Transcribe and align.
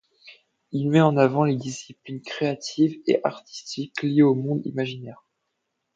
Il 0.71 0.89
met 0.89 0.99
en 1.01 1.15
avant 1.15 1.43
les 1.43 1.57
disciplines 1.57 2.23
créatives 2.23 2.97
et 3.05 3.19
artistiques 3.23 4.01
liées 4.01 4.23
aux 4.23 4.33
mondes 4.33 4.65
imaginaires. 4.65 5.27